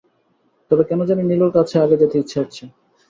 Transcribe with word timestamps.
তবে 0.71 0.83
কেন 0.89 0.99
জানি 1.09 1.23
নীলুর 1.23 1.51
কাছে 1.57 1.75
আগে 1.79 1.95
যেতে 2.01 2.15
ইচ্ছা 2.19 2.37
হচ্ছে। 2.41 2.63